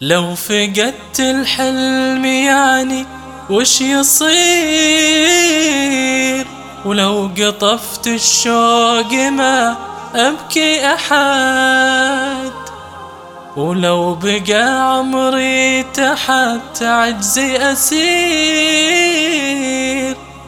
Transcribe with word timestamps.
لو 0.00 0.34
فقدت 0.34 1.20
الحلم 1.20 2.24
يعني 2.24 3.06
وش 3.50 3.80
يصير؟ 3.80 4.36
ولو 6.84 7.30
قطفت 7.40 8.06
الشوق 8.06 9.12
ما 9.12 9.76
أبكي 10.14 10.86
أحد. 10.94 12.52
ولو 13.56 14.14
بقى 14.14 14.92
عمري 14.96 15.82
تحت 15.82 16.82
عجزي 16.82 17.72
أسير. 17.72 18.06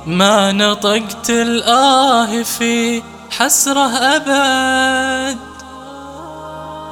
ما 0.07 0.53
نطقت 0.53 1.31
الآه 1.31 2.43
في 2.43 3.03
حسرة 3.31 3.97
أبد. 3.97 5.48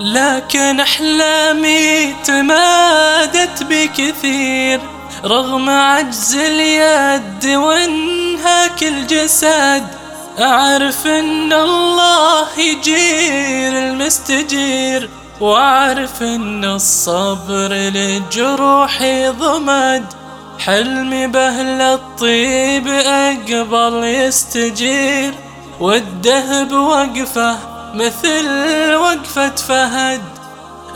لكن 0.00 0.80
أحلامي 0.80 2.14
تمادت 2.24 3.62
بكثير 3.62 4.80
رغم 5.24 5.70
عجز 5.70 6.36
اليد 6.36 7.56
وانهاك 7.56 8.82
الجسد 8.82 9.86
أعرف 10.40 11.06
أن 11.06 11.52
الله 11.52 12.46
يجير 12.58 13.78
المستجير 13.78 15.10
وأعرف 15.40 16.22
أن 16.22 16.64
الصبر 16.64 17.68
للجروح 17.72 19.02
ضمد 19.28 20.04
حلمي 20.58 21.26
بهل 21.26 21.80
الطيب 21.80 22.88
أقبل 22.88 24.04
يستجير 24.04 25.34
والدهب 25.80 26.72
وقفه 26.72 27.75
مثل 27.96 28.48
وقفة 28.94 29.54
فهد. 29.68 30.22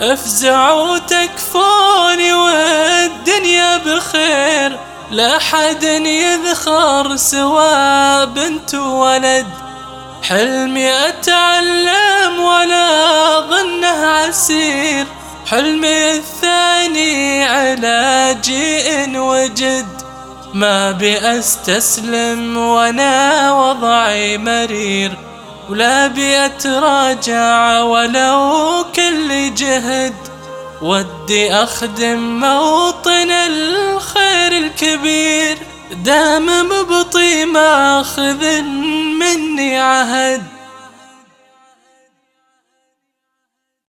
افزعوا 0.01 0.99
تكفوني 0.99 2.33
والدنيا 2.33 3.77
بخير. 3.77 4.79
لا 5.11 5.39
حد 5.39 5.83
يذخر 5.83 7.17
سوى 7.17 8.27
بنت 8.27 8.75
وولد 8.75 9.47
حلمي 10.23 10.91
أتعلم 10.91 12.41
ولا 12.41 13.41
ظنه 13.41 14.07
عسير. 14.07 15.07
حلمي 15.47 16.11
الثاني 16.13 17.45
علاجي 17.45 19.05
إن 19.05 19.17
وجد. 19.17 19.87
ما 20.55 20.91
بأستسلم 20.93 22.57
وأنا 22.57 23.53
وضعي 23.53 24.39
مرير. 24.39 25.30
ولا 25.71 26.07
بيتراجع 26.07 27.81
ولو 27.81 28.85
كل 28.97 29.55
جهد. 29.55 30.15
ودي 30.83 31.55
أخدم 31.55 32.41
موطن 32.41 33.31
الخير 33.31 34.53
الكبير. 34.53 35.59
دام 35.93 36.47
مبطي 36.69 37.45
ماخذ 37.45 38.63
مني 39.21 39.79
عهد. 39.79 40.60